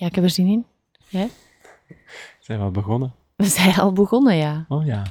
[0.00, 0.66] Ja, ik heb er zin in.
[1.08, 1.30] Jij?
[2.40, 3.14] Zijn we al begonnen?
[3.36, 4.64] We zijn al begonnen, ja.
[4.68, 5.02] Oh ja.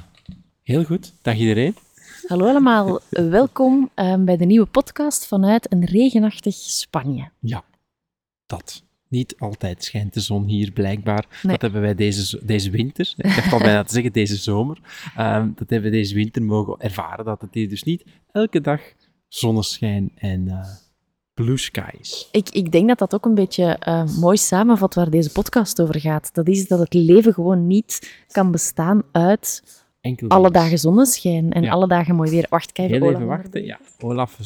[0.62, 1.14] Heel goed.
[1.22, 1.74] Dag iedereen.
[2.26, 7.30] Hallo allemaal, welkom eh, bij de nieuwe podcast vanuit een regenachtig Spanje.
[7.38, 7.64] Ja,
[8.46, 8.82] dat.
[9.08, 11.26] Niet altijd schijnt de zon hier, blijkbaar.
[11.42, 11.52] Nee.
[11.52, 14.78] Dat hebben wij deze, deze winter, ik dacht al bijna te zeggen deze zomer,
[15.16, 18.80] ehm, dat hebben we deze winter mogen ervaren, dat het hier dus niet elke dag
[19.28, 20.68] zonneschijn en eh,
[21.42, 22.28] blue skies.
[22.32, 26.00] Ik, ik denk dat dat ook een beetje eh, mooi samenvat waar deze podcast over
[26.00, 26.34] gaat.
[26.34, 29.62] Dat is dat het leven gewoon niet kan bestaan uit
[30.00, 31.70] Enkel alle dagen zonneschijn en Ja.
[31.70, 32.46] alle dagen mooi weer.
[32.48, 33.64] Wacht, kijk Heel Olaf even wachten.
[33.64, 34.36] Ja, Olaf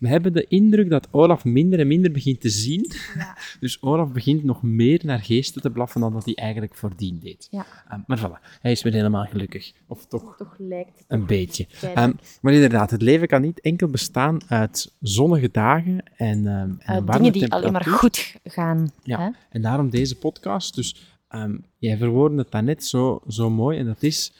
[0.00, 2.90] We hebben de indruk dat Olaf minder en minder begint te zien.
[3.60, 7.48] Dus Olaf begint nog meer naar geesten te blaffen dan dat hij eigenlijk voordien deed.
[7.50, 7.66] Ja.
[7.88, 9.72] Ehm, maar voilà, hij is weer helemaal gelukkig.
[9.86, 11.04] Of toch Toch lijkt het.
[11.08, 11.66] een beetje.
[11.94, 16.78] Ehm, maar inderdaad, het leven kan niet enkel bestaan uit zonnige dagen en, ehm en
[16.96, 18.90] een warme Eh, dingen die alleen maar goed gaan.
[19.02, 19.18] Ja.
[19.20, 19.28] Hè?
[19.50, 20.74] En daarom deze podcast.
[20.74, 24.32] Dus ehm, jij verwoordde het daarnet zo, zo mooi en dat is...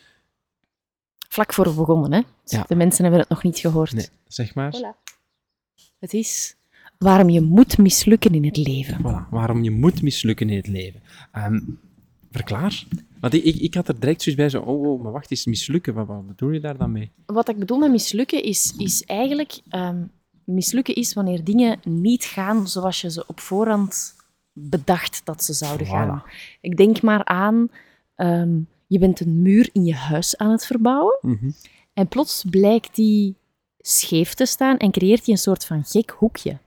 [1.39, 2.21] Vlak voor we begonnen, hè?
[2.45, 2.65] Ja.
[2.69, 3.93] De mensen hebben het nog niet gehoord.
[3.93, 4.95] Nee, zeg maar.
[5.99, 6.57] Het is
[6.99, 8.99] waarom je moet mislukken in het leven.
[8.99, 11.01] Voilà, waarom je moet mislukken in het leven.
[11.33, 11.61] Ehm,
[12.31, 12.85] verklaar.
[13.21, 15.47] Want ik, ik, ik had er direct zoiets bij, zo, oh, oh, maar wacht eens,
[15.47, 17.11] mislukken, wat, wat bedoel je daar dan mee?
[17.27, 19.61] Wat ik bedoel met mislukken is, is eigenlijk...
[19.69, 20.03] ehm,
[20.45, 24.15] mislukken is wanneer dingen niet gaan zoals je ze op voorhand
[24.53, 25.91] bedacht dat ze zouden Voilà.
[25.91, 26.23] gaan.
[26.61, 27.71] Ik denk maar aan...
[28.15, 31.51] ehm, je bent een muur in je huis aan het verbouwen Mhm.
[31.93, 33.37] en plots blijkt die
[33.79, 36.59] scheef te staan en creëert die een soort van gek hoekje.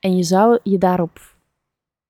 [0.00, 1.31] En je zou je daarop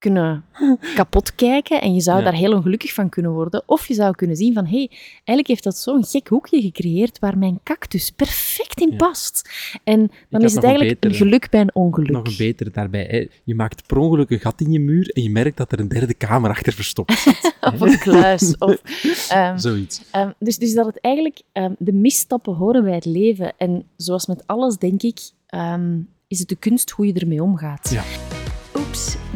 [0.02, 0.44] kunnen
[0.94, 2.24] kapot kijken en je zou Ja.
[2.24, 3.62] daar heel ongelukkig van kunnen worden.
[3.66, 7.18] Of je zou kunnen zien van, hé, hey, eigenlijk heeft dat zo'n gek hoekje gecreëerd
[7.18, 8.96] waar mijn cactus perfect in Ja.
[8.96, 9.50] past.
[9.84, 12.10] En dan is het eigenlijk een geluk bij een ongeluk.
[12.10, 13.06] Nog een betere daarbij.
[13.10, 13.26] Hè.
[13.44, 15.88] Je maakt per ongeluk een gat in je muur en je merkt dat er een
[15.88, 17.54] derde kamer achter verstopt zit.
[17.74, 18.54] Of een kluis.
[18.58, 18.80] Of,
[19.28, 20.02] ehm, Zoiets.
[20.10, 23.52] Ehm, dus, dus dat het eigenlijk ehm, de misstappen horen bij het leven.
[23.56, 25.98] En zoals met alles, denk ik, ehm,
[26.28, 27.90] is het de kunst hoe je ermee omgaat.
[27.90, 28.02] Ja.